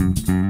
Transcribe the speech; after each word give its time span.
Mm-hmm. 0.00 0.49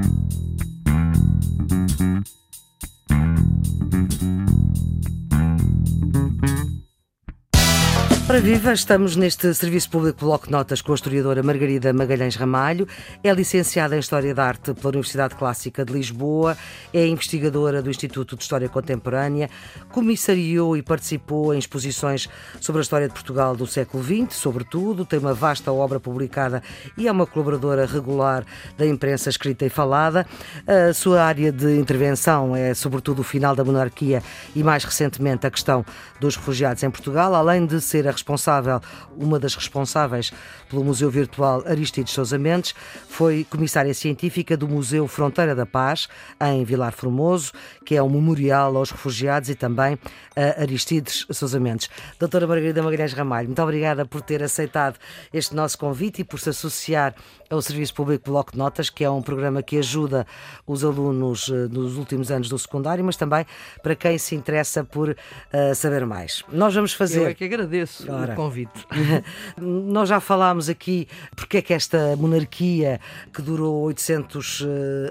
Para 8.31 8.39
viva, 8.39 8.73
estamos 8.73 9.17
neste 9.17 9.53
Serviço 9.53 9.91
Público 9.91 10.25
Bloco 10.25 10.47
de 10.47 10.53
Notas 10.53 10.81
com 10.81 10.93
a 10.93 10.95
historiadora 10.95 11.43
Margarida 11.43 11.93
Magalhães 11.93 12.37
Ramalho. 12.37 12.87
É 13.25 13.33
licenciada 13.33 13.97
em 13.97 13.99
História 13.99 14.33
da 14.33 14.45
Arte 14.45 14.73
pela 14.73 14.91
Universidade 14.91 15.35
Clássica 15.35 15.85
de 15.85 15.93
Lisboa, 15.93 16.57
é 16.95 17.05
investigadora 17.09 17.83
do 17.83 17.91
Instituto 17.91 18.37
de 18.37 18.43
História 18.45 18.69
Contemporânea, 18.69 19.51
comissariou 19.91 20.77
e 20.77 20.83
participou 20.83 21.53
em 21.53 21.59
exposições 21.59 22.29
sobre 22.61 22.79
a 22.79 22.83
história 22.83 23.09
de 23.09 23.15
Portugal 23.15 23.57
do 23.57 23.67
século 23.67 24.01
XX, 24.01 24.33
sobretudo, 24.33 25.05
tem 25.05 25.19
uma 25.19 25.35
vasta 25.35 25.73
obra 25.73 25.99
publicada 25.99 26.63
e 26.97 27.09
é 27.09 27.13
uma 27.13 27.27
colaboradora 27.27 27.85
regular 27.85 28.45
da 28.79 28.87
imprensa 28.87 29.29
escrita 29.29 29.67
e 29.67 29.69
falada. 29.69 30.25
A 30.69 30.95
sua 30.95 31.25
área 31.25 31.51
de 31.51 31.77
intervenção 31.77 32.55
é, 32.55 32.75
sobretudo, 32.75 33.23
o 33.23 33.25
final 33.25 33.57
da 33.57 33.65
monarquia 33.65 34.23
e, 34.55 34.63
mais 34.63 34.85
recentemente, 34.85 35.49
a 35.49 35.51
questão 35.51 35.85
dos 36.21 36.37
refugiados 36.37 36.85
em 36.85 36.91
Portugal, 36.93 37.35
além 37.35 37.67
de 37.67 37.81
ser 37.81 38.07
a 38.07 38.20
responsável, 38.21 38.81
uma 39.17 39.39
das 39.39 39.55
responsáveis 39.55 40.33
pelo 40.69 40.85
Museu 40.85 41.11
Virtual 41.11 41.63
Aristides 41.67 42.13
Sousa 42.13 42.39
Mendes, 42.39 42.75
foi 43.09 43.45
comissária 43.49 43.93
científica 43.95 44.57
do 44.57 44.69
Museu 44.69 45.09
Fronteira 45.09 45.55
da 45.55 45.67
Paz, 45.67 46.09
em 46.41 46.65
Vilar 46.65 46.93
Formoso, 46.93 47.53
que 47.85 47.97
é 47.97 48.03
um 48.03 48.11
memorial 48.11 48.77
aos 48.77 48.91
refugiados 48.91 49.49
e 49.49 49.55
também 49.55 49.99
a 50.37 50.61
Aristides 50.61 51.27
Sousa 51.31 51.59
Mendes. 51.59 51.89
Doutora 52.19 52.47
Margarida 52.47 52.83
Magalhães 52.83 53.13
Ramalho, 53.13 53.49
muito 53.49 53.63
obrigada 53.63 54.05
por 54.05 54.21
ter 54.21 54.43
aceitado 54.43 54.99
este 55.33 55.55
nosso 55.55 55.79
convite 55.79 56.21
e 56.21 56.25
por 56.25 56.39
se 56.39 56.51
associar 56.51 57.15
ao 57.51 57.61
Serviço 57.61 57.95
Público 57.95 58.31
Bloco 58.31 58.53
de 58.53 58.59
Notas, 58.59 58.89
que 58.89 59.03
é 59.03 59.11
um 59.11 59.23
programa 59.23 59.63
que 59.63 59.77
ajuda 59.79 60.27
os 60.67 60.85
alunos 60.85 61.49
eh, 61.49 61.67
nos 61.69 61.97
últimos 61.97 62.31
anos 62.31 62.49
do 62.49 62.57
secundário, 62.57 63.05
mas 63.05 63.17
também 63.17 63.45
para 63.83 63.97
quem 63.97 64.17
se 64.19 64.37
interessa 64.37 64.85
por 64.85 65.11
uh, 65.11 65.75
saber 65.75 66.07
mais. 66.07 66.45
Nós 66.53 66.75
vamos 66.75 66.93
fazer. 66.93 67.23
Eu 67.23 67.27
é 67.27 67.35
que 67.35 67.45
agradeço 67.45 68.10
Ora. 68.15 68.33
o 68.33 68.37
convite. 68.37 68.87
Nós 69.59 70.09
já 70.09 70.21
falámos 70.21 70.69
aqui 70.69 71.09
porque 71.35 71.59
é 71.59 71.63
que 71.63 71.75
esta 71.75 72.17
monarquia 72.17 73.01
que 73.33 73.43
durou 73.43 73.83
800 73.85 74.61
uh, 74.61 74.67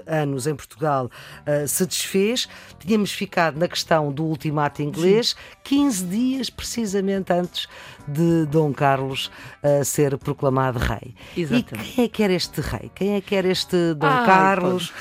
eh, 0.06 0.22
anos 0.22 0.46
em 0.46 0.54
Portugal 0.54 1.10
uh, 1.46 1.68
se 1.68 1.86
desfez. 1.86 2.48
Tínhamos 2.78 3.12
ficado 3.12 3.58
na 3.58 3.68
questão 3.68 4.12
do 4.12 4.24
ultimato 4.24 4.82
inglês, 4.82 5.30
Sim. 5.30 5.36
15 5.64 6.04
dias 6.06 6.50
precisamente 6.50 7.32
antes 7.32 7.68
de 8.06 8.46
Dom 8.46 8.72
Carlos 8.72 9.30
uh, 9.62 9.84
ser 9.84 10.16
proclamado 10.18 10.78
rei. 10.78 11.14
Exatamente. 11.36 11.90
E 11.90 11.94
quem 11.94 12.04
é 12.04 12.08
que 12.08 12.22
era 12.22 12.32
este 12.32 12.60
rei? 12.60 12.90
Quem 12.94 13.14
é 13.14 13.20
que 13.20 13.34
era 13.34 13.48
este 13.48 13.94
Dom 13.94 14.06
ah, 14.06 14.24
Carlos? 14.26 14.92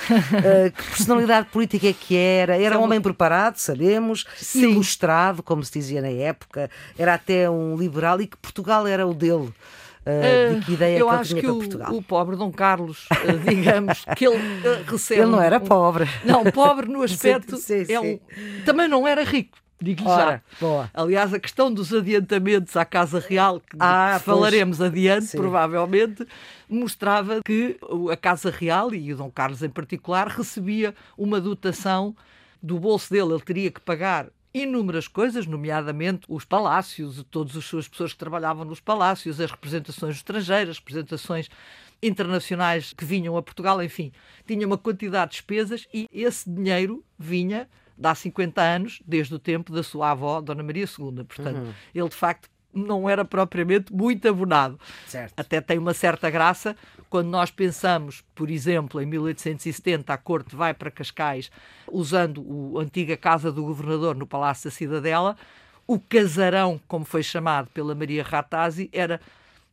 Que 0.69 0.83
personalidade 0.89 1.47
política 1.49 1.87
é 1.87 1.93
que 1.93 2.15
era? 2.15 2.57
Era 2.61 2.77
um 2.77 2.83
homem 2.83 3.01
preparado, 3.01 3.57
sabemos, 3.57 4.25
Sim. 4.35 4.71
ilustrado, 4.71 5.41
como 5.41 5.63
se 5.63 5.71
dizia 5.71 6.01
na 6.01 6.09
época, 6.09 6.69
era 6.97 7.13
até 7.13 7.49
um 7.49 7.75
liberal 7.89 8.21
e 8.21 8.27
que 8.27 8.37
Portugal 8.37 8.87
era 8.87 9.05
o 9.05 9.13
dele. 9.13 9.53
Uh, 9.99 10.59
de 10.59 10.65
que 10.65 10.73
ideia 10.73 10.97
eu 10.97 11.09
que 11.09 11.15
acho 11.15 11.35
que 11.35 11.45
o, 11.45 11.59
o, 11.97 12.01
pobre 12.01 12.35
Dom 12.35 12.51
Carlos, 12.51 13.05
uh, 13.11 13.37
digamos, 13.47 14.05
que 14.15 14.25
ele 14.25 14.37
uh, 14.37 14.83
recebe. 14.87 15.21
Ele 15.21 15.29
não 15.29 15.41
era 15.41 15.59
pobre. 15.59 16.05
Não, 16.23 16.43
pobre 16.45 16.87
no 16.87 17.03
aspecto. 17.03 17.57
sim, 17.57 17.85
sim, 17.85 17.93
é 17.93 17.99
um, 17.99 18.19
também 18.65 18.87
não 18.87 19.07
era 19.07 19.23
rico 19.23 19.57
digo 19.81 20.03
já. 20.03 20.41
Boa. 20.59 20.89
Aliás, 20.93 21.33
a 21.33 21.39
questão 21.39 21.73
dos 21.73 21.93
adiantamentos 21.93 22.75
à 22.75 22.83
Casa 22.83 23.19
Real, 23.19 23.59
que 23.59 23.77
ah, 23.79 24.19
falaremos 24.23 24.77
pois. 24.77 24.89
adiante, 24.89 25.27
Sim. 25.27 25.37
provavelmente, 25.37 26.27
mostrava 26.67 27.41
que 27.43 27.77
a 28.11 28.17
Casa 28.17 28.49
Real, 28.49 28.93
e 28.93 29.13
o 29.13 29.17
Dom 29.17 29.31
Carlos 29.31 29.63
em 29.63 29.69
particular, 29.69 30.27
recebia 30.27 30.93
uma 31.17 31.39
dotação 31.39 32.15
do 32.61 32.77
bolso 32.77 33.09
dele. 33.09 33.33
Ele 33.33 33.41
teria 33.41 33.71
que 33.71 33.79
pagar 33.79 34.27
inúmeras 34.53 35.07
coisas, 35.07 35.45
nomeadamente 35.45 36.25
os 36.27 36.43
palácios, 36.43 37.23
todas 37.29 37.55
as 37.55 37.65
suas 37.65 37.87
pessoas 37.87 38.13
que 38.13 38.19
trabalhavam 38.19 38.65
nos 38.65 38.79
palácios, 38.79 39.39
as 39.39 39.51
representações 39.51 40.15
estrangeiras, 40.15 40.77
representações 40.77 41.49
internacionais 42.01 42.93
que 42.93 43.05
vinham 43.05 43.37
a 43.37 43.41
Portugal, 43.41 43.83
enfim, 43.83 44.11
tinha 44.47 44.65
uma 44.65 44.77
quantidade 44.77 45.31
de 45.31 45.37
despesas 45.37 45.87
e 45.93 46.07
esse 46.11 46.49
dinheiro 46.49 47.03
vinha 47.17 47.69
de 47.97 48.07
há 48.07 48.15
50 48.15 48.61
anos, 48.61 49.01
desde 49.05 49.35
o 49.35 49.39
tempo 49.39 49.73
da 49.73 49.83
sua 49.83 50.11
avó, 50.11 50.39
Dona 50.39 50.63
Maria 50.63 50.85
II. 50.85 51.23
Portanto, 51.25 51.57
uhum. 51.57 51.73
ele 51.93 52.09
de 52.09 52.15
facto 52.15 52.49
não 52.73 53.09
era 53.09 53.25
propriamente 53.25 53.93
muito 53.93 54.27
abonado. 54.27 54.79
Certo. 55.05 55.33
Até 55.35 55.59
tem 55.59 55.77
uma 55.77 55.93
certa 55.93 56.29
graça 56.29 56.75
quando 57.09 57.27
nós 57.29 57.49
pensamos, 57.49 58.23
por 58.35 58.49
exemplo, 58.49 59.01
em 59.01 59.05
1870 59.05 60.13
a 60.13 60.17
corte 60.17 60.55
vai 60.55 60.73
para 60.73 60.91
Cascais 60.91 61.49
usando 61.91 62.77
a 62.77 62.81
antiga 62.81 63.17
casa 63.17 63.51
do 63.51 63.63
governador 63.63 64.15
no 64.15 64.27
Palácio 64.27 64.69
da 64.69 64.75
Cidadela, 64.75 65.35
o 65.87 65.99
casarão, 65.99 66.79
como 66.87 67.03
foi 67.03 67.23
chamado 67.23 67.67
pela 67.73 67.95
Maria 67.95 68.23
Ratazzi, 68.23 68.89
era 68.93 69.19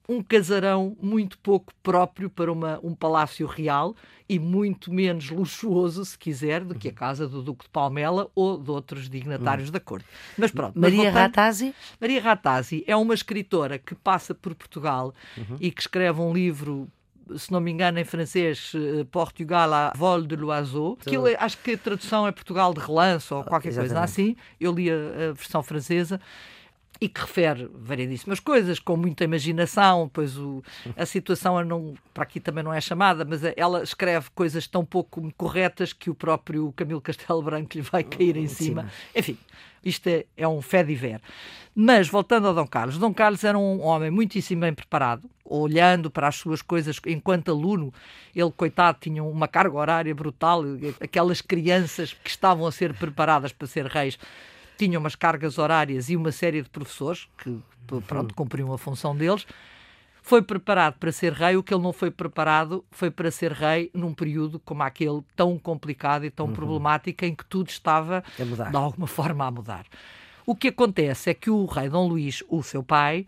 um 0.08 0.22
casarão 0.22 0.97
muito 1.02 1.36
pouco 1.38 1.72
próprio 1.82 2.30
para 2.30 2.50
uma, 2.50 2.78
um 2.82 2.94
palácio 2.94 3.47
real 3.47 3.94
e 4.28 4.38
muito 4.38 4.92
menos 4.92 5.30
luxuoso, 5.30 6.04
se 6.04 6.16
quiser, 6.18 6.64
do 6.64 6.74
que 6.74 6.88
a 6.88 6.92
casa 6.92 7.28
do 7.28 7.42
Duque 7.42 7.64
de 7.64 7.70
Palmela 7.70 8.30
ou 8.34 8.58
de 8.58 8.70
outros 8.70 9.08
dignatários 9.08 9.68
uhum. 9.68 9.72
da 9.72 9.80
corte. 9.80 10.06
Mas 10.36 10.50
pronto. 10.50 10.78
Maria 10.78 11.10
Ratazzi? 11.10 11.74
Maria 12.00 12.20
Ratazzi 12.20 12.84
é 12.86 12.97
uma 12.97 13.14
escritora 13.14 13.78
que 13.78 13.94
passa 13.94 14.34
por 14.34 14.54
Portugal 14.54 15.14
uhum. 15.36 15.56
e 15.60 15.70
que 15.70 15.80
escreve 15.80 16.20
um 16.20 16.32
livro 16.32 16.88
se 17.37 17.50
não 17.50 17.60
me 17.60 17.70
engano, 17.70 17.98
em 17.98 18.04
francês, 18.04 18.72
eh, 18.75 19.04
Portugal 19.10 19.72
à 19.72 19.92
vol 19.97 20.22
de 20.22 20.37
l'oiseau. 20.37 20.98
Aquilo, 21.00 21.26
é, 21.26 21.37
acho 21.38 21.59
que 21.59 21.72
a 21.72 21.78
tradução 21.78 22.26
é 22.26 22.32
Portugal 22.32 22.72
de 22.72 22.81
relance 22.81 23.32
ou 23.32 23.42
qualquer 23.42 23.69
Exatamente. 23.69 23.94
coisa 23.94 24.04
assim. 24.04 24.37
Eu 24.60 24.72
li 24.72 24.91
a, 24.91 24.94
a 24.94 25.32
versão 25.32 25.62
francesa 25.62 26.20
e 27.00 27.09
que 27.09 27.20
refere 27.20 27.69
variedíssimas 27.75 28.41
coisas, 28.41 28.78
com 28.78 28.97
muita 28.97 29.25
imaginação, 29.25 30.10
pois 30.12 30.36
o, 30.38 30.62
a 30.97 31.04
situação 31.06 31.62
não, 31.65 31.94
para 32.15 32.22
aqui 32.22 32.41
também 32.41 32.65
não 32.65 32.72
é 32.72 32.81
chamada, 32.81 33.25
mas 33.25 33.42
ela 33.56 33.82
escreve 33.82 34.31
coisas 34.34 34.66
tão 34.66 34.84
pouco 34.84 35.31
corretas 35.36 35.92
que 35.92 36.09
o 36.09 36.15
próprio 36.15 36.72
Camilo 36.72 37.00
Castelo 37.00 37.42
Branco 37.42 37.76
lhe 37.76 37.82
vai 37.82 38.03
cair 38.03 38.36
em 38.36 38.48
cima. 38.48 38.91
Enfim, 39.15 39.36
isto 39.84 40.06
é, 40.09 40.25
é 40.36 40.48
um 40.48 40.62
fé 40.62 40.82
de 40.82 40.94
ver. 40.94 41.20
Mas, 41.75 42.09
voltando 42.09 42.48
a 42.48 42.53
Dom 42.53 42.66
Carlos, 42.66 42.97
Dom 42.97 43.12
Carlos 43.12 43.44
era 43.44 43.59
um 43.59 43.82
homem 43.82 44.10
muitíssimo 44.10 44.62
bem 44.62 44.72
preparado, 44.72 45.28
olhando 45.49 46.11
para 46.11 46.29
as 46.29 46.37
suas 46.37 46.62
coisas 46.62 47.01
enquanto 47.07 47.51
aluno, 47.51 47.93
ele, 48.34 48.51
coitado, 48.51 48.99
tinha 49.01 49.23
uma 49.23 49.49
carga 49.49 49.77
horária 49.77 50.15
brutal, 50.15 50.62
aquelas 51.01 51.41
crianças 51.41 52.12
que 52.12 52.31
estavam 52.31 52.67
a 52.67 52.73
ser 52.73 52.95
preparadas 52.95 53.53
para 53.53 53.67
ser 53.67 53.87
reis 53.87 54.19
tinham 54.77 55.01
umas 55.01 55.15
cargas 55.15 55.59
horárias 55.59 56.11
e 56.11 56.17
uma 56.17 56.31
série 56.31 56.62
de 56.62 56.69
professores 56.69 57.29
que, 57.39 57.59
pronto, 58.07 58.34
cumpriam 58.34 58.73
a 58.73 58.79
função 58.79 59.17
deles. 59.17 59.47
Foi 60.23 60.43
preparado 60.43 60.99
para 60.99 61.12
ser 61.12 61.33
rei, 61.33 61.57
o 61.57 61.63
que 61.63 61.73
ele 61.73 61.83
não 61.83 61.93
foi 61.93 62.11
preparado 62.11 62.84
foi 62.91 63.11
para 63.11 63.31
ser 63.31 63.53
rei 63.53 63.91
num 63.95 64.13
período 64.13 64.59
como 64.59 64.83
aquele 64.83 65.23
tão 65.37 65.57
complicado 65.57 66.25
e 66.25 66.31
tão 66.31 66.47
uhum. 66.47 66.53
problemático 66.53 67.25
em 67.25 67.34
que 67.34 67.45
tudo 67.45 67.69
estava, 67.69 68.25
de 68.37 68.77
alguma 68.77 69.07
forma, 69.07 69.47
a 69.47 69.51
mudar. 69.51 69.87
O 70.45 70.55
que 70.55 70.69
acontece 70.69 71.31
é 71.31 71.34
que 71.34 71.49
o 71.49 71.65
rei 71.65 71.89
Dom 71.89 72.09
Luís, 72.09 72.43
o 72.49 72.63
seu 72.63 72.83
pai, 72.83 73.27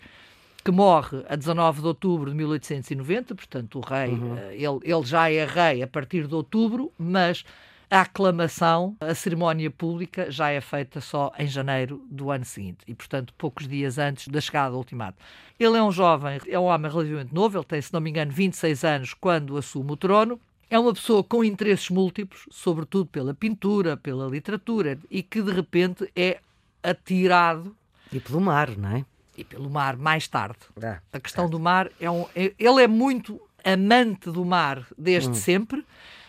que 0.68 0.72
morre 0.72 1.24
a 1.30 1.34
19 1.34 1.80
de 1.80 1.86
outubro 1.86 2.30
de 2.30 2.36
1890, 2.36 3.34
portanto, 3.34 3.78
o 3.78 3.80
rei, 3.80 4.10
uhum. 4.10 4.36
Eh, 4.36 4.56
ele, 4.56 4.78
ele 4.82 5.02
já 5.02 5.30
é 5.30 5.46
rei 5.46 5.82
a 5.82 5.86
partir 5.86 6.26
de 6.26 6.34
outubro, 6.34 6.92
mas 6.98 7.42
a 7.90 8.02
aclamação, 8.02 8.94
a 9.00 9.14
cerimónia 9.14 9.70
pública 9.70 10.30
já 10.30 10.50
é 10.50 10.60
feita 10.60 11.00
só 11.00 11.32
em 11.38 11.46
janeiro 11.46 12.04
do 12.10 12.30
ano 12.30 12.44
seguinte 12.44 12.80
e, 12.86 12.94
portanto, 12.94 13.32
poucos 13.38 13.66
dias 13.66 13.96
antes 13.96 14.28
da 14.28 14.42
chegada 14.42 14.72
do 14.72 14.76
ultimato. 14.76 15.16
Ele 15.58 15.78
é 15.78 15.82
um 15.82 15.90
jovem, 15.90 16.38
é 16.46 16.58
um 16.58 16.64
homem 16.64 16.90
relativamente 16.90 17.34
novo, 17.34 17.56
ele 17.56 17.64
tem, 17.64 17.80
se 17.80 17.90
não 17.90 18.02
me 18.02 18.10
engano, 18.10 18.30
26 18.30 18.84
anos 18.84 19.14
quando 19.14 19.56
assume 19.56 19.92
o 19.92 19.96
trono. 19.96 20.38
É 20.68 20.78
uma 20.78 20.92
pessoa 20.92 21.24
com 21.24 21.42
interesses 21.42 21.88
múltiplos, 21.88 22.44
sobretudo 22.50 23.06
pela 23.06 23.32
pintura, 23.32 23.96
pela 23.96 24.28
literatura, 24.28 24.98
e 25.10 25.22
que 25.22 25.40
de 25.40 25.50
repente 25.50 26.12
é 26.14 26.40
atirado. 26.82 27.74
E 28.12 28.20
pelo 28.20 28.38
mar, 28.38 28.76
não 28.76 28.96
é? 28.96 29.04
E 29.38 29.44
pelo 29.44 29.70
mar, 29.70 29.96
mais 29.96 30.26
tarde. 30.26 30.58
É, 30.82 30.98
a 31.12 31.20
questão 31.20 31.46
é. 31.46 31.48
do 31.48 31.58
mar 31.58 31.90
é 32.00 32.10
um. 32.10 32.26
É, 32.34 32.52
ele 32.58 32.82
é 32.82 32.88
muito 32.88 33.40
amante 33.64 34.30
do 34.30 34.44
mar 34.44 34.86
desde 34.96 35.30
hum. 35.30 35.34
sempre 35.34 35.84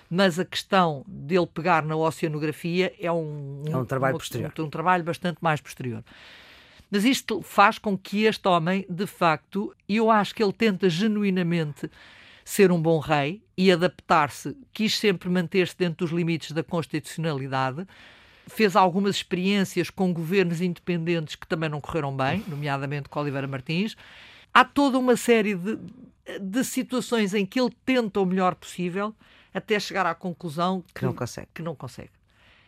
mas 0.09 0.39
a 0.39 0.45
questão 0.45 1.05
dele 1.07 1.45
pegar 1.45 1.85
na 1.85 1.95
oceanografia 1.95 2.91
é 2.99 3.11
um, 3.11 3.63
é 3.67 3.77
um 3.77 3.85
trabalho 3.85 4.15
um, 4.15 4.17
posterior. 4.17 4.51
Um, 4.57 4.63
um 4.63 4.69
trabalho 4.69 5.03
bastante 5.03 5.37
mais 5.39 5.61
posterior. 5.61 6.03
Mas 6.89 7.05
isto 7.05 7.41
faz 7.43 7.77
com 7.77 7.95
que 7.95 8.23
este 8.23 8.47
homem, 8.47 8.85
de 8.89 9.05
facto, 9.05 9.75
e 9.87 9.97
eu 9.97 10.09
acho 10.09 10.33
que 10.33 10.41
ele 10.41 10.53
tenta 10.53 10.89
genuinamente 10.89 11.89
ser 12.43 12.71
um 12.71 12.81
bom 12.81 12.97
rei 12.97 13.43
e 13.55 13.71
adaptar-se, 13.71 14.57
quis 14.73 14.97
sempre 14.97 15.29
manter-se 15.29 15.77
dentro 15.77 16.07
dos 16.07 16.11
limites 16.11 16.51
da 16.51 16.63
constitucionalidade, 16.63 17.85
fez 18.49 18.75
algumas 18.75 19.15
experiências 19.15 19.89
com 19.89 20.13
governos 20.13 20.61
independentes 20.61 21.35
que 21.35 21.47
também 21.47 21.69
não 21.69 21.79
correram 21.79 22.15
bem, 22.15 22.43
nomeadamente 22.47 23.07
com 23.07 23.19
Oliveira 23.19 23.47
Martins. 23.47 23.95
Há 24.53 24.65
toda 24.65 24.97
uma 24.97 25.15
série 25.15 25.55
de 25.55 25.77
de 26.37 26.63
situações 26.63 27.33
em 27.33 27.45
que 27.45 27.59
ele 27.59 27.71
tenta 27.85 28.19
o 28.19 28.25
melhor 28.25 28.53
possível 28.55 29.15
até 29.53 29.79
chegar 29.79 30.05
à 30.05 30.13
conclusão 30.13 30.81
que, 30.81 30.99
que 30.99 31.05
não 31.05 31.13
consegue. 31.13 31.47
Que 31.53 31.61
não 31.61 31.75
consegue. 31.75 32.11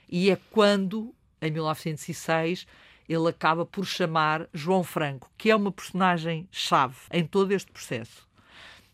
E 0.10 0.32
é 0.32 0.38
quando, 0.50 1.14
em 1.42 1.52
1906, 1.52 2.66
ele 3.08 3.30
acaba 3.30 3.66
por 3.66 3.86
chamar 3.86 4.48
João 4.54 4.84
Franco, 4.84 5.30
que 5.38 5.52
é 5.52 5.56
uma 5.56 5.72
personagem-chave 5.72 6.96
em 7.12 7.26
todo 7.26 7.52
este 7.52 7.72
processo. 7.72 8.28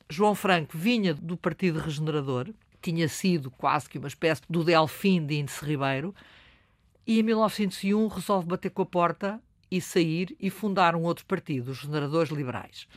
João 0.09 0.35
Franco 0.35 0.77
vinha 0.77 1.13
do 1.13 1.37
Partido 1.37 1.79
Regenerador, 1.79 2.49
tinha 2.81 3.07
sido 3.07 3.51
quase 3.51 3.89
que 3.89 3.97
uma 3.97 4.07
espécie 4.07 4.41
do 4.49 4.63
Delfim 4.63 5.25
de 5.25 5.35
Índice 5.35 5.65
Ribeiro, 5.65 6.15
e 7.07 7.19
em 7.19 7.23
1901 7.23 8.07
resolve 8.07 8.47
bater 8.47 8.69
com 8.69 8.81
a 8.81 8.85
porta 8.85 9.41
e 9.71 9.79
sair 9.79 10.35
e 10.39 10.49
fundar 10.49 10.95
um 10.95 11.03
outro 11.03 11.25
partido, 11.25 11.71
os 11.71 11.79
Regeneradores 11.79 12.31
Liberais. 12.31 12.87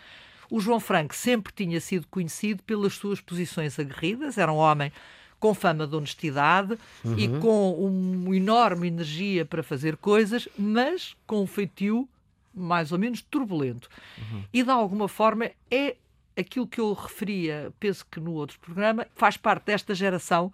O 0.51 0.61
João 0.61 0.81
Franco 0.81 1.15
sempre 1.15 1.53
tinha 1.53 1.81
sido 1.81 2.09
conhecido 2.09 2.63
pelas 2.65 2.95
suas 2.95 3.21
posições 3.21 3.79
aguerridas, 3.79 4.37
era 4.37 4.53
um 4.53 4.57
homem 4.57 4.93
com 5.39 5.55
fama 5.55 5.87
de 5.87 5.97
honestidade 5.97 6.77
uhum. 7.05 7.19
e 7.19 7.29
com 7.41 7.73
uma 7.73 8.37
enorme 8.37 8.89
energia 8.89 9.47
para 9.47 9.63
fazer 9.63 9.97
coisas, 9.97 10.49
mas 10.59 11.17
com 11.27 11.43
um 11.43 11.47
feitio 11.47 12.07
mais 12.53 12.93
ou 12.93 12.99
menos 12.99 13.23
turbulento. 13.23 13.89
Uhum. 14.19 14.45
E 14.53 14.63
de 14.63 14.71
alguma 14.71 15.09
forma 15.09 15.51
é 15.71 15.97
aquilo 16.37 16.67
que 16.67 16.81
eu 16.81 16.93
referia, 16.93 17.73
penso 17.79 18.05
que 18.11 18.21
no 18.21 18.33
outro 18.33 18.59
programa, 18.59 19.07
faz 19.15 19.37
parte 19.37 19.67
desta 19.67 19.95
geração 19.95 20.53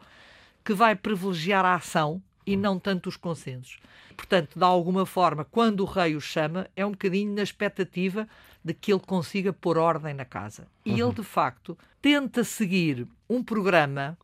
que 0.64 0.74
vai 0.74 0.94
privilegiar 0.94 1.64
a 1.64 1.74
ação 1.74 2.20
e 2.46 2.56
não 2.56 2.78
tanto 2.78 3.08
os 3.08 3.16
consensos. 3.16 3.78
Portanto, 4.16 4.58
de 4.58 4.64
alguma 4.64 5.04
forma, 5.04 5.44
quando 5.44 5.80
o 5.80 5.84
rei 5.84 6.14
o 6.14 6.20
chama, 6.20 6.68
é 6.76 6.86
um 6.86 6.92
bocadinho 6.92 7.34
na 7.34 7.42
expectativa 7.42 8.28
de 8.64 8.72
que 8.72 8.92
ele 8.92 9.00
consiga 9.00 9.52
pôr 9.52 9.76
ordem 9.76 10.14
na 10.14 10.24
casa. 10.24 10.66
E 10.84 11.02
uhum. 11.02 11.08
ele, 11.08 11.16
de 11.16 11.22
facto, 11.22 11.76
tenta 12.00 12.44
seguir 12.44 13.06
um 13.28 13.42
programa 13.42 14.16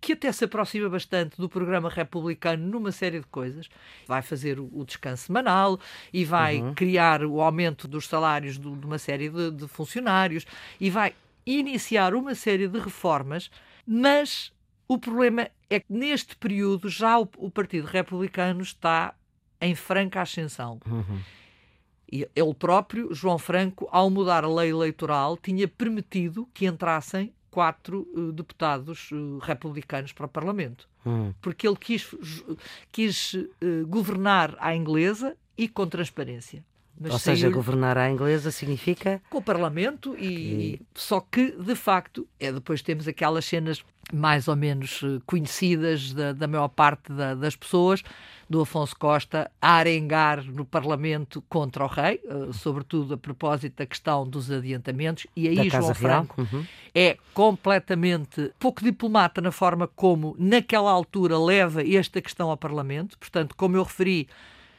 que 0.00 0.12
até 0.12 0.32
se 0.32 0.44
aproxima 0.44 0.88
bastante 0.88 1.36
do 1.36 1.48
programa 1.48 1.88
republicano 1.88 2.66
numa 2.66 2.90
série 2.90 3.20
de 3.20 3.26
coisas. 3.26 3.68
Vai 4.06 4.22
fazer 4.22 4.58
o, 4.58 4.84
descanso 4.84 5.26
semanal 5.26 5.78
e 6.12 6.24
vai 6.24 6.60
uhum. 6.60 6.74
criar 6.74 7.24
o 7.24 7.40
aumento 7.40 7.86
dos 7.86 8.06
salários 8.06 8.58
de, 8.58 8.66
uma 8.66 8.98
série 8.98 9.28
de, 9.28 9.52
de 9.52 9.68
funcionários 9.68 10.44
e 10.80 10.90
vai 10.90 11.14
iniciar 11.46 12.14
uma 12.14 12.34
série 12.34 12.66
de 12.66 12.78
reformas, 12.78 13.50
mas 13.86 14.52
o 14.86 14.98
problema 14.98 15.48
é 15.70 15.80
que 15.80 15.92
neste 15.92 16.36
período 16.36 16.88
já 16.88 17.18
o, 17.18 17.28
o 17.36 17.50
Partido 17.50 17.86
Republicano 17.86 18.62
está 18.62 19.14
em 19.60 19.74
franca 19.74 20.22
ascensão. 20.22 20.80
Uhum. 20.86 21.20
E 22.10 22.28
ele 22.34 22.54
próprio, 22.54 23.12
João 23.12 23.38
Franco, 23.38 23.86
ao 23.90 24.08
mudar 24.08 24.44
a 24.44 24.48
lei 24.48 24.70
eleitoral, 24.70 25.36
tinha 25.36 25.68
permitido 25.68 26.48
que 26.54 26.66
entrassem 26.66 27.32
quatro 27.50 28.08
uh, 28.14 28.32
deputados 28.32 29.10
uh, 29.10 29.38
republicanos 29.38 30.12
para 30.12 30.26
o 30.26 30.28
Parlamento. 30.28 30.88
Uhum. 31.04 31.34
Porque 31.40 31.66
ele 31.66 31.76
quis, 31.76 32.08
quis 32.90 33.34
uh, 33.34 33.86
governar 33.86 34.56
à 34.58 34.74
inglesa 34.74 35.36
e 35.56 35.68
com 35.68 35.86
transparência. 35.86 36.64
Mas 37.00 37.12
Ou 37.12 37.18
seja, 37.18 37.48
governar 37.48 37.96
à 37.96 38.10
inglesa 38.10 38.50
significa. 38.50 39.22
Com 39.30 39.38
o 39.38 39.42
Parlamento, 39.42 40.16
e, 40.18 40.26
e, 40.26 40.80
só 40.94 41.20
que, 41.20 41.52
de 41.52 41.74
facto, 41.74 42.26
é 42.40 42.50
depois 42.52 42.82
temos 42.82 43.06
aquelas 43.06 43.44
cenas 43.44 43.84
mais 44.12 44.48
ou 44.48 44.56
menos 44.56 45.02
eh, 45.04 45.20
conhecidas 45.26 46.12
da, 46.12 46.32
da 46.32 46.46
maior 46.46 46.68
parte 46.68 47.12
da, 47.12 47.34
das 47.34 47.54
pessoas, 47.54 48.02
do 48.48 48.62
Afonso 48.62 48.96
Costa 48.96 49.50
a 49.60 49.72
arengar 49.72 50.42
no 50.42 50.64
Parlamento 50.64 51.42
contra 51.48 51.84
o 51.84 51.86
rei, 51.86 52.18
uh, 52.24 52.50
sobretudo 52.52 53.12
a 53.14 53.18
propósito 53.18 53.76
da 53.76 53.84
questão 53.84 54.26
dos 54.26 54.50
adiantamentos, 54.50 55.26
e 55.36 55.48
aí 55.48 55.68
João 55.68 55.94
Franco 55.94 56.40
uhum. 56.40 56.64
é 56.94 57.18
completamente 57.34 58.50
pouco 58.58 58.82
diplomata 58.82 59.42
na 59.42 59.52
forma 59.52 59.86
como, 59.86 60.34
naquela 60.38 60.90
altura, 60.90 61.38
leva 61.38 61.86
esta 61.86 62.22
questão 62.22 62.48
ao 62.48 62.56
Parlamento. 62.56 63.18
Portanto, 63.18 63.54
como 63.54 63.76
eu 63.76 63.82
referi, 63.82 64.26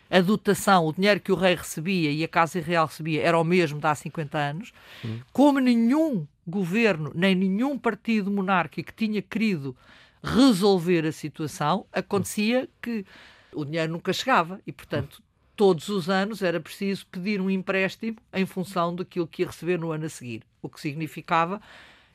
a 0.09 0.21
dotação, 0.21 0.87
o 0.87 0.93
dinheiro 0.93 1.19
que 1.19 1.31
o 1.31 1.35
rei 1.35 1.55
recebia 1.55 2.11
e 2.11 2.23
a 2.23 2.27
Casa 2.27 2.59
Real 2.59 2.87
recebia 2.87 3.21
era 3.21 3.37
o 3.37 3.43
mesmo 3.43 3.79
de 3.79 3.85
há 3.85 3.93
50 3.93 4.37
anos. 4.37 4.73
Hum. 5.05 5.19
Como 5.31 5.59
nenhum 5.59 6.25
governo, 6.47 7.11
nem 7.13 7.35
nenhum 7.35 7.77
partido 7.77 8.31
monárquico 8.31 8.91
tinha 8.91 9.21
querido 9.21 9.75
resolver 10.23 11.05
a 11.05 11.11
situação, 11.11 11.85
acontecia 11.93 12.67
que 12.81 13.05
o 13.53 13.63
dinheiro 13.63 13.91
nunca 13.91 14.11
chegava 14.11 14.59
e, 14.65 14.71
portanto, 14.71 15.21
todos 15.55 15.89
os 15.89 16.09
anos 16.09 16.41
era 16.41 16.59
preciso 16.59 17.05
pedir 17.07 17.39
um 17.39 17.49
empréstimo 17.49 18.17
em 18.33 18.45
função 18.45 18.95
daquilo 18.95 19.27
que 19.27 19.43
ia 19.43 19.47
receber 19.47 19.77
no 19.77 19.91
ano 19.91 20.05
a 20.05 20.09
seguir, 20.09 20.43
o 20.61 20.69
que 20.69 20.79
significava 20.79 21.61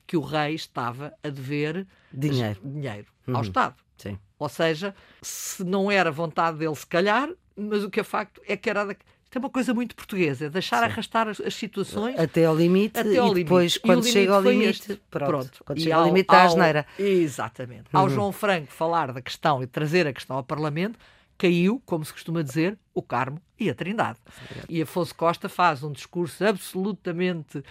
que 0.07 0.17
o 0.17 0.21
rei 0.21 0.55
estava 0.55 1.15
a 1.23 1.29
dever 1.29 1.87
dinheiro, 2.13 2.61
dinheiro 2.63 3.07
ao 3.29 3.35
uhum. 3.37 3.41
Estado. 3.41 3.84
Sim. 3.97 4.19
Ou 4.39 4.49
seja, 4.49 4.95
se 5.23 5.65
não 5.65 5.91
era 5.91 6.11
vontade 6.11 6.59
dele, 6.59 6.75
se 6.75 6.87
calhar, 6.87 7.31
mas 7.57 7.85
o 7.85 7.91
que 7.91 8.01
é 8.01 8.05
facto 8.05 8.41
é 8.47 8.57
que 8.57 8.69
era. 8.69 8.85
Da... 8.85 8.93
Isto 8.93 9.37
é 9.37 9.39
uma 9.39 9.51
coisa 9.51 9.75
muito 9.75 9.97
portuguesa, 9.97 10.49
deixar 10.49 10.79
Sim. 10.79 10.85
arrastar 10.85 11.29
as, 11.29 11.41
as, 11.41 11.55
situações 11.55 12.17
até 12.19 12.45
ao 12.45 12.57
limite 12.57 13.01
até 13.01 13.17
ao 13.17 13.33
e 13.33 13.43
depois, 13.43 13.73
limite. 13.73 13.81
quando 13.81 14.07
chega 14.07 14.33
ao 14.33 14.43
limite, 14.43 15.01
pronto, 15.11 15.29
pronto. 15.29 15.65
Quando 15.65 15.81
chega 15.81 15.95
ao, 15.97 16.03
ao 16.03 16.07
limite, 16.07 16.27
está 16.27 16.43
a 16.43 16.45
asneira. 16.45 16.87
Exatamente. 16.99 17.85
Uhum. 17.93 18.01
Ao 18.01 18.09
João 18.09 18.33
Franco 18.33 18.73
falar 18.73 19.13
da 19.13 19.21
questão 19.21 19.63
e 19.63 19.67
trazer 19.67 20.07
a 20.07 20.13
questão 20.13 20.37
ao 20.37 20.45
Parlamento, 20.45 20.99
caiu, 21.45 21.83
como 21.85 22.03
se 22.03 22.11
costuma 22.13 22.43
dizer, 22.43 22.79
o 22.95 23.03
Carmo 23.03 23.39
e 23.61 23.69
a 23.69 23.75
Trindade. 23.75 24.19
E 24.67 24.81
Afonso 24.81 25.15
Costa 25.15 25.47
faz 25.47 25.83
um 25.83 25.93
discurso 25.93 26.43
absolutamente 26.43 27.63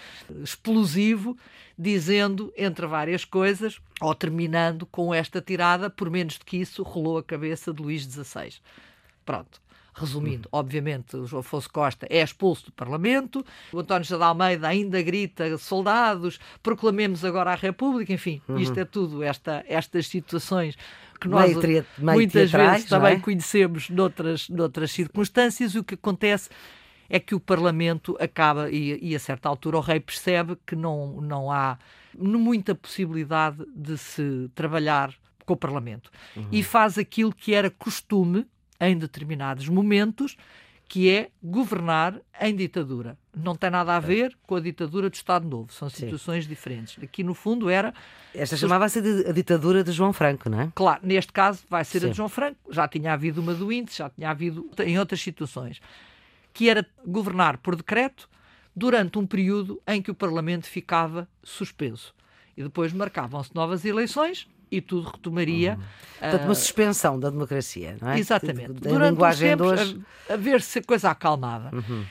explosivo, 0.43 1.35
dizendo, 1.75 2.53
entre 2.55 2.85
várias 2.85 3.25
coisas, 3.25 3.81
ou 3.99 4.13
terminando 4.13 4.85
com 4.85 5.11
esta 5.11 5.41
tirada, 5.41 5.89
por 5.89 6.11
menos 6.11 6.37
do 6.37 6.45
que 6.45 6.57
isso, 6.57 6.83
rolou 6.83 7.17
a 7.17 7.23
cabeça 7.23 7.73
de 7.73 7.81
Luís 7.81 8.03
XVI. 8.03 8.53
Pronto. 9.25 9.59
Resumindo, 9.95 10.49
obviamente, 10.51 11.15
o 11.15 11.27
João 11.27 11.41
Afonso 11.41 11.69
Costa 11.69 12.07
é 12.09 12.23
expulso 12.23 12.65
do 12.65 12.71
Parlamento, 12.71 13.45
o 13.71 13.79
António 13.79 14.03
José 14.03 14.17
de 14.17 14.23
Almeida 14.23 14.67
ainda 14.67 15.01
grita 15.01 15.57
soldados, 15.57 16.39
proclamemos 16.63 17.23
agora 17.23 17.51
a 17.51 17.55
República, 17.55 18.11
enfim, 18.11 18.41
uhum. 18.47 18.57
isto 18.57 18.79
é 18.79 18.85
tudo, 18.85 19.21
esta, 19.21 19.63
estas 19.67 20.07
situações 20.07 20.75
que 21.19 21.27
nós 21.27 21.55
meio 21.55 21.85
meio 21.97 22.17
muitas 22.17 22.51
vezes 22.51 22.85
também 22.85 23.13
é? 23.13 23.19
conhecemos 23.19 23.89
noutras, 23.89 24.49
noutras 24.49 24.91
circunstâncias, 24.91 25.75
e 25.75 25.79
o 25.79 25.83
que 25.83 25.93
acontece 25.93 26.49
é 27.09 27.19
que 27.19 27.35
o 27.35 27.39
Parlamento 27.39 28.17
acaba, 28.19 28.71
e, 28.71 28.97
e, 28.99 29.15
a 29.15 29.19
certa 29.19 29.47
altura 29.47 29.77
o 29.77 29.81
rei 29.81 29.99
percebe 29.99 30.57
que 30.65 30.75
não, 30.75 31.21
não 31.21 31.51
há 31.51 31.77
muita 32.17 32.73
possibilidade 32.73 33.63
de 33.75 33.97
se 33.97 34.49
trabalhar 34.55 35.13
com 35.45 35.53
o 35.53 35.57
Parlamento. 35.57 36.09
Uhum. 36.35 36.47
E 36.51 36.63
faz 36.63 36.97
aquilo 36.97 37.33
que 37.33 37.53
era 37.53 37.69
costume 37.69 38.47
em 38.80 38.98
determinados 38.98 39.68
momentos, 39.68 40.38
que 40.88 41.10
é 41.10 41.30
governar 41.42 42.20
em 42.39 42.56
ditadura. 42.56 43.18
Não 43.36 43.56
tem 43.56 43.70
nada 43.70 43.96
a 43.96 44.00
ver 44.00 44.38
com 44.46 44.56
a 44.56 44.60
ditadura 44.60 45.10
do 45.10 45.13
Estado 45.15 45.48
Novo, 45.48 45.74
são 45.74 45.89
situações 45.89 46.44
Sim. 46.44 46.50
diferentes. 46.50 47.03
Aqui, 47.03 47.24
no 47.24 47.34
fundo, 47.34 47.70
era. 47.70 47.94
Esta 48.34 48.56
chamava-se 48.56 49.00
a 49.27 49.32
ditadura 49.32 49.84
de 49.84 49.92
João 49.92 50.13
Franco, 50.13 50.50
não 50.50 50.62
é? 50.62 50.72
Claro, 50.75 51.01
neste 51.03 51.32
caso 51.32 51.63
vai 51.70 51.84
ser 51.84 52.01
Sim. 52.01 52.08
a 52.08 52.10
de 52.12 52.18
João 52.18 52.30
Franco, 52.30 52.60
já 52.70 52.88
tinha 52.88 53.13
havido 53.13 53.42
uma 53.42 53.56
do 53.56 53.72
índice, 53.72 53.98
já 53.98 54.10
tinha 54.10 54.30
havido 54.30 54.70
em 54.86 55.00
outras 55.00 55.22
situações, 55.22 55.82
que 56.53 56.70
era 56.70 56.86
governar 57.06 57.58
por 57.58 57.75
decreto 57.75 58.30
durante 58.75 59.18
um 59.18 59.25
período 59.25 59.82
em 59.88 60.01
que 60.01 60.12
o 60.12 60.15
Parlamento 60.15 60.68
ficava 60.68 61.27
suspenso. 61.44 62.13
E 62.56 62.62
depois 62.62 62.94
marcavam-se 62.94 63.53
novas 63.56 63.84
eleições 63.84 64.48
e 64.74 64.82
tudo 64.82 65.10
retomaria. 65.10 65.74
Uhum. 65.74 65.84
Portanto, 66.20 66.46
uma 66.46 66.56
suspensão 66.56 67.20
da 67.20 67.30
democracia, 67.30 67.98
não 68.01 68.10
é? 68.10 68.20
Exatamente. 68.20 68.74
Da 68.74 68.89
Durante 68.89 69.12
linguagem 69.12 69.50
tempos, 69.50 69.72
hoje... 69.72 70.01
a, 70.30 70.34
a, 70.34 70.38
ver 70.38 70.62
se 70.62 70.80
a 70.80 70.84
coisa 70.84 71.12
acalmava. 71.12 71.75
Uhum. 71.75 72.06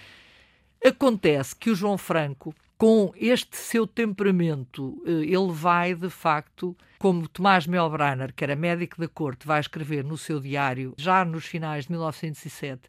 Acontece 0.84 1.56
que 1.56 1.70
o 1.70 1.74
João 1.74 1.98
Franco, 1.98 2.54
com 2.78 3.12
este 3.16 3.56
seu 3.56 3.86
temperamento, 3.86 5.02
eh, 5.06 5.10
ele 5.10 5.50
vai, 5.50 5.94
de 5.94 6.10
facto, 6.10 6.76
como 6.98 7.28
Tomás 7.28 7.66
Melbrenner, 7.66 8.32
que 8.34 8.44
era 8.44 8.54
médico 8.54 9.00
da 9.00 9.08
corte, 9.08 9.46
vai 9.46 9.60
escrever 9.60 10.04
no 10.04 10.16
seu 10.16 10.38
diário, 10.38 10.94
já 10.96 11.24
nos 11.24 11.46
finais 11.46 11.86
de 11.86 11.92
1907, 11.92 12.82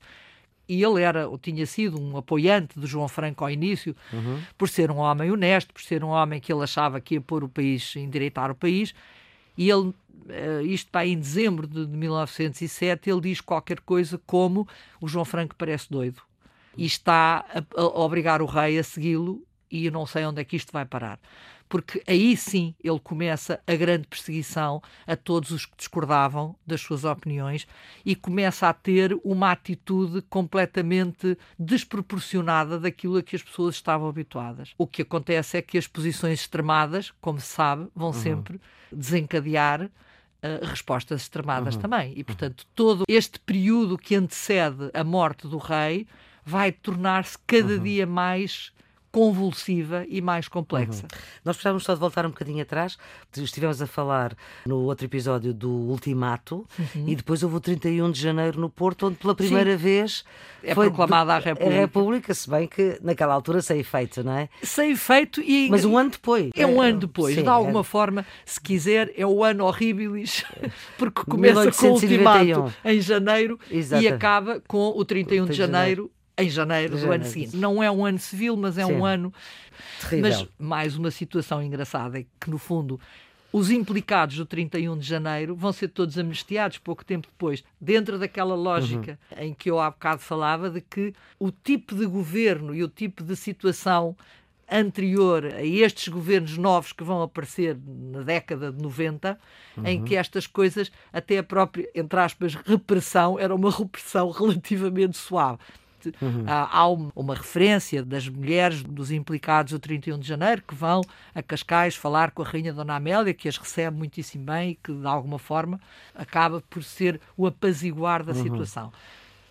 e 0.68 0.84
ele 0.84 1.02
era, 1.02 1.28
ou 1.28 1.38
tinha 1.38 1.66
sido 1.66 2.02
um 2.02 2.18
apoiante 2.18 2.80
de 2.80 2.88
João 2.88 3.08
Franco 3.08 3.44
ao 3.44 3.50
início, 3.50 3.96
uhum. 4.12 4.42
por 4.58 4.70
ser 4.70 4.90
um 4.90 4.98
homem 4.98 5.32
honesto, 5.32 5.74
por 5.74 5.82
ser 5.82 6.04
um 6.04 6.10
homem 6.10 6.40
que 6.40 6.52
ele 6.52 6.64
achava 6.64 7.00
que 7.00 7.16
ia 7.16 7.22
pôr 7.22 7.44
o 7.44 7.50
país, 7.50 7.96
endireitar 7.96 8.50
o 8.50 8.56
país, 8.56 8.94
e 9.58 9.70
ele, 9.70 9.94
eh, 10.30 10.62
isto 10.64 10.90
para 10.92 11.06
em 11.06 11.18
dezembro 11.18 11.68
de 11.68 11.86
1907, 11.88 13.10
ele 13.10 13.22
diz 13.22 13.42
qualquer 13.42 13.80
coisa 13.82 14.20
como 14.26 14.68
o 15.00 15.08
João 15.08 15.26
Franco 15.26 15.56
parece 15.56 15.90
doido 15.90 16.22
e 16.78 16.86
está 16.86 17.46
a, 17.50 17.82
a 17.82 17.86
obrigar 18.00 18.42
o 18.42 18.46
rei 18.46 18.80
a 18.80 18.84
segui-lo 18.84 19.42
e 19.70 19.86
eu 19.86 19.92
não 19.92 20.06
sei 20.06 20.26
onde 20.26 20.42
é 20.42 20.44
que 20.44 20.56
isto 20.56 20.72
vai 20.72 20.86
parar. 20.86 21.20
Porque 21.68 22.04
aí 22.08 22.38
sim 22.38 22.76
ele 22.84 23.00
começa 23.00 23.60
a 23.66 23.76
grande 23.76 24.08
perseguição 24.08 24.82
a 25.08 25.16
todos 25.16 25.52
os 25.52 25.66
que 25.66 25.76
discordavam 25.78 26.56
das 26.66 26.82
suas 26.82 27.04
opiniões 27.04 27.68
e 28.06 28.16
começa 28.16 28.68
a 28.68 28.74
ter 28.74 29.18
uma 29.24 29.52
atitude 29.52 30.22
completamente 30.24 31.38
desproporcionada 31.58 32.80
daquilo 32.80 33.18
a 33.18 33.24
que 33.24 33.36
as 33.36 33.44
pessoas 33.44 33.76
estavam 33.76 34.08
habituadas. 34.08 34.74
O 34.78 34.86
que 34.86 35.02
acontece 35.02 35.58
é 35.58 35.62
que 35.62 35.78
as 35.78 35.88
posições 35.88 36.42
extremadas, 36.42 37.12
como 37.22 37.40
se 37.40 37.48
sabe, 37.48 37.88
vão 37.96 38.08
uhum. 38.08 38.14
sempre 38.14 38.62
desencadear 38.92 39.90
Uh, 40.46 40.60
respostas 40.66 41.22
extremadas 41.22 41.76
uhum. 41.76 41.82
também. 41.82 42.14
E, 42.18 42.22
portanto, 42.22 42.68
todo 42.76 43.06
este 43.08 43.40
período 43.40 43.98
que 43.98 44.14
antecede 44.14 44.92
a 44.94 45.02
morte 45.02 45.48
do 45.48 45.58
rei 45.58 46.06
vai 46.44 46.70
tornar-se 46.70 47.38
cada 47.48 47.76
uhum. 47.76 47.84
dia 47.84 48.06
mais 48.06 48.73
convulsiva 49.14 50.06
e 50.10 50.22
mais 50.22 50.48
complexa. 50.48 51.04
Uhum. 51.04 51.20
Nós 51.46 51.56
precisávamos 51.56 51.84
só 51.84 51.94
de 51.94 52.00
voltar 52.00 52.26
um 52.26 52.30
bocadinho 52.30 52.64
atrás. 52.64 52.98
Estivemos 53.38 53.80
a 53.80 53.86
falar 53.86 54.36
no 54.66 54.80
outro 54.80 55.06
episódio 55.06 55.54
do 55.54 55.70
Ultimato 55.70 56.68
uhum. 56.80 57.08
e 57.08 57.16
depois 57.16 57.44
houve 57.44 57.58
o 57.58 57.60
31 57.60 58.12
de 58.12 58.20
janeiro 58.20 58.60
no 58.60 58.72
Porto, 58.72 59.06
onde 59.06 59.18
pela 59.18 59.36
primeira 59.36 59.78
Sim. 59.78 59.84
vez 59.84 60.26
é 60.64 60.74
foi 60.74 60.88
proclamada 60.88 61.36
a 61.36 61.38
República. 61.38 61.76
A 61.76 61.80
República, 61.80 62.34
se 62.34 62.50
bem 62.50 62.68
que 62.68 62.98
naquela 63.04 63.36
altura 63.36 63.62
sem 63.62 63.82
efeito, 63.82 64.24
não 64.24 64.34
é? 64.34 64.50
Sem 64.64 64.94
efeito 64.94 65.42
e. 65.42 65.70
Mas 65.70 65.86
um 65.86 65.96
ano 65.96 66.10
depois. 66.10 66.50
É 66.56 66.66
um 66.66 66.82
ano 66.82 67.02
depois. 67.02 67.36
Sim, 67.36 67.44
de 67.44 67.50
alguma 67.50 67.82
é... 67.82 67.84
forma, 67.84 68.26
se 68.44 68.60
quiser, 68.60 69.14
é 69.16 69.28
o 69.28 69.44
ano 69.44 69.66
horribilis, 69.66 70.44
porque 70.98 71.22
começa 71.24 71.60
1891. 71.60 71.72
com 71.72 71.88
o 71.88 72.64
Ultimato 72.64 72.78
em 72.84 73.00
janeiro 73.00 73.60
e 73.70 74.08
acaba 74.08 74.60
com 74.68 74.92
o 74.96 75.06
31 75.06 75.46
de 75.46 75.54
janeiro 75.54 76.10
em 76.38 76.50
janeiro, 76.50 76.98
do 76.98 77.12
ano 77.12 77.26
seguinte. 77.26 77.56
Não 77.56 77.82
é 77.82 77.90
um 77.92 78.06
ano 78.06 78.20
civil, 78.20 78.58
mas 78.58 78.78
é 78.78 78.86
Sim. 78.86 78.94
um 78.94 79.06
ano. 79.06 79.34
Terrível. 80.02 80.32
Mas 80.32 80.48
mais 80.58 80.98
uma 80.98 81.12
situação 81.12 81.62
engraçada 81.62 82.20
é 82.20 82.26
que, 82.40 82.50
no 82.50 82.58
fundo, 82.58 83.00
os 83.52 83.70
implicados 83.70 84.36
do 84.36 84.46
31 84.46 84.98
de 84.98 85.08
janeiro 85.08 85.56
vão 85.56 85.72
ser 85.72 85.90
todos 85.90 86.18
amnistiados 86.18 86.80
pouco 86.80 87.06
tempo 87.06 87.28
depois, 87.28 87.64
dentro 87.80 88.18
daquela 88.18 88.56
lógica 88.56 89.20
uhum. 89.32 89.44
em 89.44 89.54
que 89.54 89.70
eu 89.70 89.80
há 89.80 89.92
bocado 89.92 90.22
falava 90.22 90.72
de 90.72 90.82
que 90.82 91.14
o 91.38 91.52
tipo 91.52 91.96
de 91.96 92.08
governo 92.08 92.74
e 92.74 92.84
o 92.84 92.88
tipo 92.88 93.24
de 93.24 93.36
situação 93.36 94.18
anterior 94.72 95.46
a 95.46 95.64
estes 95.64 96.08
governos 96.08 96.58
novos 96.58 96.94
que 96.94 97.04
vão 97.04 97.22
aparecer 97.22 97.78
na 97.86 98.24
década 98.24 98.72
de 98.72 98.82
90, 98.82 99.40
uhum. 99.78 99.86
em 99.86 100.04
que 100.04 100.16
estas 100.16 100.48
coisas, 100.48 100.92
até 101.12 101.38
a 101.38 101.44
própria, 101.44 101.88
entre 101.94 102.20
aspas, 102.20 102.56
repressão, 102.56 103.38
era 103.38 103.54
uma 103.54 103.70
repressão 103.70 104.32
relativamente 104.32 105.16
suave 105.16 105.60
uhum. 106.22 106.44
há, 106.48 106.80
há 106.80 106.88
uma 106.88 107.36
referência 107.36 108.04
das 108.04 108.28
mulheres 108.28 108.84
dos 108.84 109.12
implicados 109.12 109.74
do 109.74 109.80
31 109.80 110.20
de 110.20 110.28
janeiro 110.28 110.64
que 110.68 110.76
vão 110.76 111.02
a 111.34 111.42
Cascais 111.42 111.96
falar 111.96 112.32
com 112.32 112.42
a 112.42 112.46
Rainha 112.46 112.74
Dona 112.74 112.96
Amélia, 112.96 113.34
que 113.34 113.48
as 113.48 113.58
recebe 113.58 113.98
muitíssimo 113.98 114.46
bem 114.46 114.72
e 114.72 114.76
que, 114.76 114.94
de 114.94 115.08
alguma 115.08 115.40
forma, 115.40 115.80
acaba 116.16 116.62
por 116.70 116.84
ser 116.84 117.20
o 117.38 117.48
apaziguar 117.48 118.24
da 118.24 118.34
uhum. 118.34 118.44
situação. 118.44 118.92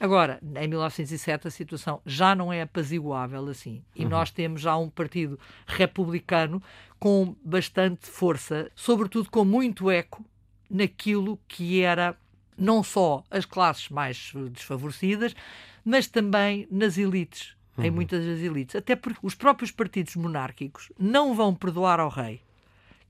Agora, 0.03 0.41
em 0.57 0.67
1907 0.67 1.47
a 1.47 1.51
situação 1.51 2.01
já 2.05 2.35
não 2.35 2.53
é 2.53 2.63
apaziguável 2.63 3.47
assim. 3.47 3.85
E 3.95 4.03
uhum. 4.03 4.11
nós 4.11 4.33
temos 4.33 4.61
já 4.61 4.77
um 4.77 4.91
partido 4.91 5.39
republicano 5.65 6.61
com 6.99 7.37
bastante 7.45 8.09
força, 8.09 8.69
sobretudo 8.75 9.31
com 9.31 9.45
muito 9.45 9.89
eco 9.89 10.25
naquilo 10.69 11.39
que 11.47 11.83
era 11.83 12.17
não 12.57 12.83
só 12.83 13.23
as 13.31 13.45
classes 13.45 13.89
mais 13.91 14.33
desfavorecidas, 14.51 15.35
mas 15.85 16.07
também 16.07 16.67
nas 16.71 16.97
elites, 16.99 17.55
uhum. 17.77 17.85
em 17.85 17.91
muitas 17.91 18.25
das 18.25 18.41
elites. 18.41 18.77
Até 18.77 18.97
porque 18.97 19.21
os 19.23 19.35
próprios 19.35 19.71
partidos 19.71 20.17
monárquicos 20.17 20.91
não 20.99 21.35
vão 21.35 21.55
perdoar 21.55 22.01
ao 22.01 22.09
rei 22.09 22.41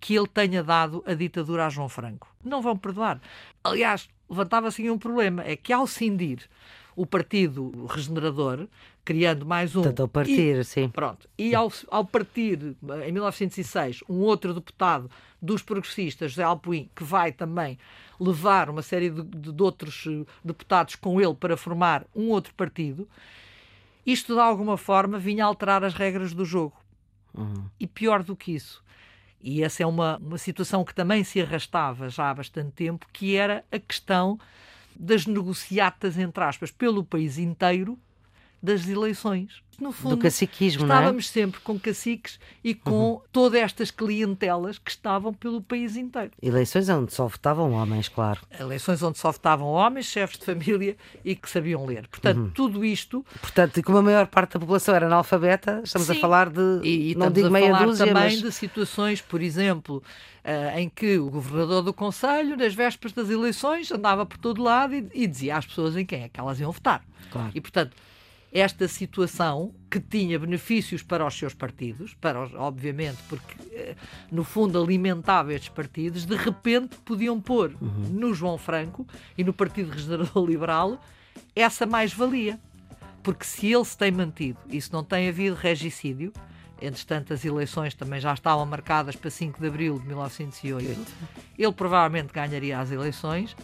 que 0.02 0.16
ele 0.16 0.26
tenha 0.26 0.64
dado 0.64 1.04
a 1.06 1.14
ditadura 1.14 1.64
a 1.64 1.70
João 1.70 1.88
Franco. 1.88 2.26
Não 2.44 2.60
vão 2.60 2.76
perdoar. 2.76 3.20
Aliás, 3.62 4.08
levantava-se 4.28 4.90
um 4.90 4.98
problema, 4.98 5.44
é 5.44 5.54
que 5.54 5.72
ao 5.72 5.86
cindir 5.86 6.48
o 6.94 7.06
Partido 7.06 7.86
Regenerador, 7.86 8.66
criando 9.04 9.44
mais 9.46 9.74
um. 9.74 9.82
Tanto 9.82 10.02
ao 10.02 10.08
partir, 10.08 10.58
e, 10.58 10.64
sim. 10.64 10.88
Pronto. 10.88 11.28
E 11.36 11.54
ao, 11.54 11.72
ao 11.90 12.04
partir, 12.04 12.76
em 13.06 13.12
1906, 13.12 14.02
um 14.08 14.20
outro 14.20 14.54
deputado 14.54 15.10
dos 15.40 15.62
progressistas, 15.62 16.32
José 16.32 16.42
Alpuim, 16.42 16.88
que 16.94 17.02
vai 17.02 17.32
também 17.32 17.78
levar 18.20 18.70
uma 18.70 18.82
série 18.82 19.10
de, 19.10 19.22
de 19.22 19.62
outros 19.62 20.04
eh, 20.06 20.24
deputados 20.44 20.94
com 20.94 21.20
ele 21.20 21.34
para 21.34 21.56
formar 21.56 22.06
um 22.14 22.28
outro 22.28 22.54
partido, 22.54 23.08
isto 24.06 24.34
de 24.34 24.40
alguma 24.40 24.76
forma 24.76 25.18
vinha 25.18 25.44
alterar 25.44 25.82
as 25.82 25.94
regras 25.94 26.32
do 26.32 26.44
jogo. 26.44 26.76
Uhum. 27.34 27.64
E 27.80 27.86
pior 27.86 28.22
do 28.22 28.36
que 28.36 28.52
isso, 28.52 28.82
e 29.42 29.62
essa 29.62 29.82
é 29.82 29.86
uma, 29.86 30.18
uma 30.18 30.38
situação 30.38 30.84
que 30.84 30.94
também 30.94 31.24
se 31.24 31.40
arrastava 31.40 32.08
já 32.08 32.30
há 32.30 32.34
bastante 32.34 32.70
tempo, 32.70 33.06
que 33.12 33.34
era 33.34 33.64
a 33.72 33.78
questão 33.78 34.38
das 34.98 35.26
negociatas, 35.26 36.18
entre 36.18 36.44
aspas, 36.44 36.70
pelo 36.70 37.04
país 37.04 37.38
inteiro 37.38 37.98
das 38.62 38.88
eleições. 38.88 39.62
No 39.80 39.90
fundo, 39.90 40.14
do 40.14 40.22
caciquismo, 40.22 40.82
estávamos 40.82 41.24
não 41.24 41.42
é? 41.42 41.44
sempre 41.44 41.60
com 41.60 41.76
caciques 41.76 42.38
e 42.62 42.72
com 42.72 43.14
uhum. 43.14 43.20
todas 43.32 43.60
estas 43.60 43.90
clientelas 43.90 44.78
que 44.78 44.90
estavam 44.90 45.34
pelo 45.34 45.60
país 45.60 45.96
inteiro. 45.96 46.30
Eleições 46.40 46.88
onde 46.88 47.12
só 47.12 47.26
votavam 47.26 47.72
homens, 47.72 48.08
claro. 48.08 48.40
Eleições 48.60 49.02
onde 49.02 49.18
só 49.18 49.32
votavam 49.32 49.66
homens, 49.66 50.06
chefes 50.06 50.38
de 50.38 50.44
família 50.44 50.96
e 51.24 51.34
que 51.34 51.50
sabiam 51.50 51.84
ler. 51.84 52.06
Portanto, 52.06 52.38
uhum. 52.38 52.50
tudo 52.50 52.84
isto. 52.84 53.26
Portanto, 53.40 53.78
e 53.78 53.82
como 53.82 53.98
a 53.98 54.02
maior 54.02 54.28
parte 54.28 54.52
da 54.52 54.60
população 54.60 54.94
era 54.94 55.06
analfabeta, 55.06 55.80
estamos 55.82 56.06
Sim. 56.06 56.16
a 56.16 56.20
falar 56.20 56.48
de. 56.48 56.80
E, 56.84 57.12
e 57.12 57.14
não 57.16 57.30
digo 57.30 57.50
meia 57.50 57.76
dúzia, 57.76 58.06
também 58.06 58.22
mas... 58.22 58.40
de 58.40 58.52
situações, 58.52 59.20
por 59.20 59.42
exemplo, 59.42 60.00
uh, 60.44 60.78
em 60.78 60.88
que 60.88 61.18
o 61.18 61.28
governador 61.28 61.82
do 61.82 61.92
Conselho, 61.92 62.56
nas 62.56 62.72
vésperas 62.72 63.12
das 63.12 63.28
eleições, 63.28 63.90
andava 63.90 64.24
por 64.24 64.38
todo 64.38 64.62
lado 64.62 64.94
e, 64.94 65.08
e 65.12 65.26
dizia 65.26 65.56
às 65.56 65.66
pessoas 65.66 65.96
em 65.96 66.06
quem 66.06 66.22
é 66.22 66.28
que 66.28 66.38
elas 66.38 66.60
iam 66.60 66.70
votar. 66.70 67.02
Claro. 67.32 67.50
E, 67.52 67.60
portanto 67.60 67.96
esta 68.52 68.86
situação 68.86 69.74
que 69.90 69.98
tinha 69.98 70.38
benefícios 70.38 71.02
para 71.02 71.26
os 71.26 71.34
seus 71.34 71.54
partidos, 71.54 72.14
para 72.14 72.42
os, 72.42 72.52
obviamente, 72.54 73.18
porque 73.26 73.56
eh, 73.72 73.96
no 74.30 74.44
fundo 74.44 74.80
alimentava 74.80 75.54
estes 75.54 75.70
partidos, 75.70 76.26
de 76.26 76.36
repente 76.36 76.96
podiam 76.98 77.40
pôr 77.40 77.74
uhum. 77.80 78.10
no 78.10 78.34
João 78.34 78.58
Franco 78.58 79.06
e 79.38 79.42
no 79.42 79.54
Partido 79.54 79.90
Regenerador 79.90 80.44
Liberal 80.44 81.00
essa 81.56 81.86
mais-valia. 81.86 82.60
Porque 83.22 83.44
se 83.44 83.72
ele 83.72 83.84
se 83.84 83.96
tem 83.96 84.10
mantido 84.10 84.58
e 84.68 84.80
se 84.80 84.92
não 84.92 85.02
tem 85.02 85.28
havido 85.28 85.54
regicídio, 85.54 86.32
entretanto 86.80 87.32
as 87.32 87.44
eleições 87.44 87.94
também 87.94 88.20
já 88.20 88.34
estavam 88.34 88.66
marcadas 88.66 89.16
para 89.16 89.30
5 89.30 89.60
de 89.60 89.68
abril 89.68 89.98
de 89.98 90.06
1908, 90.08 91.00
ele 91.56 91.72
provavelmente 91.72 92.32
ganharia 92.32 92.78
as 92.78 92.90
eleições. 92.90 93.56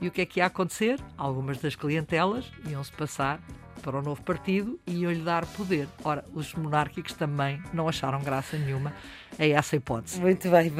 E 0.00 0.08
o 0.08 0.10
que 0.10 0.22
é 0.22 0.26
que 0.26 0.40
ia 0.40 0.46
acontecer? 0.46 0.98
Algumas 1.16 1.58
das 1.58 1.76
clientelas 1.76 2.50
iam-se 2.68 2.92
passar 2.92 3.40
para 3.86 4.00
o 4.00 4.02
novo 4.02 4.20
partido 4.20 4.80
e 4.84 5.02
iam-lhe 5.02 5.22
dar 5.22 5.46
poder. 5.46 5.86
Ora, 6.02 6.24
os 6.34 6.52
monárquicos 6.54 7.12
também 7.12 7.62
não 7.72 7.88
acharam 7.88 8.20
graça 8.20 8.58
nenhuma 8.58 8.92
a 9.38 9.46
essa 9.46 9.76
hipótese. 9.76 10.20
Muito 10.20 10.48
bem, 10.50 10.72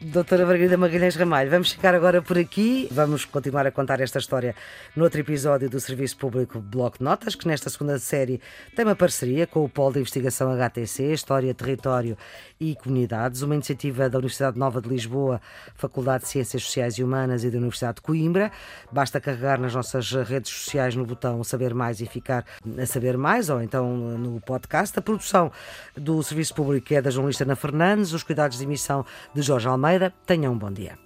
doutora 0.00 0.44
Margarida 0.44 0.76
Magalhães 0.76 1.16
Ramalho, 1.16 1.50
vamos 1.50 1.72
ficar 1.72 1.94
agora 1.94 2.20
por 2.20 2.36
aqui. 2.36 2.88
Vamos 2.90 3.24
continuar 3.24 3.66
a 3.66 3.70
contar 3.70 4.00
esta 4.00 4.18
história 4.18 4.54
no 4.96 5.04
outro 5.04 5.20
episódio 5.20 5.68
do 5.70 5.78
Serviço 5.80 6.16
Público 6.16 6.60
Bloco 6.60 6.98
de 6.98 7.04
Notas, 7.04 7.34
que 7.34 7.46
nesta 7.46 7.70
segunda 7.70 7.98
série 7.98 8.40
tem 8.74 8.84
uma 8.84 8.96
parceria 8.96 9.46
com 9.46 9.64
o 9.64 9.68
Polo 9.68 9.94
de 9.94 10.00
Investigação 10.00 10.50
HTC, 10.50 11.12
História, 11.12 11.54
Território 11.54 12.16
e 12.60 12.74
Comunidades, 12.74 13.42
uma 13.42 13.54
iniciativa 13.54 14.08
da 14.08 14.18
Universidade 14.18 14.58
Nova 14.58 14.80
de 14.80 14.88
Lisboa, 14.88 15.40
Faculdade 15.74 16.24
de 16.24 16.30
Ciências 16.30 16.64
Sociais 16.64 16.94
e 16.94 17.04
Humanas 17.04 17.44
e 17.44 17.50
da 17.50 17.58
Universidade 17.58 17.96
de 17.96 18.02
Coimbra. 18.02 18.50
Basta 18.90 19.20
carregar 19.20 19.58
nas 19.58 19.74
nossas 19.74 20.10
redes 20.10 20.50
sociais 20.50 20.94
no 20.94 21.04
botão 21.04 21.42
Saber 21.44 21.74
Mais 21.74 22.00
e 22.00 22.06
ficar 22.06 22.44
a 22.78 22.86
saber 22.86 23.16
mais, 23.16 23.50
ou 23.50 23.62
então 23.62 23.96
no 23.96 24.40
podcast. 24.40 24.98
A 24.98 25.02
produção 25.02 25.52
do 25.96 26.22
Serviço 26.22 26.54
Público 26.54 26.92
é 26.92 27.00
da 27.00 27.10
jornalista 27.10 27.44
Ana 27.44 27.56
Fernandes, 27.84 28.14
os 28.14 28.22
cuidados 28.22 28.56
de 28.56 28.64
emissão 28.64 29.04
de 29.34 29.42
Jorge 29.42 29.68
Almeida. 29.68 30.12
Tenham 30.26 30.54
um 30.54 30.58
bom 30.58 30.72
dia. 30.72 30.98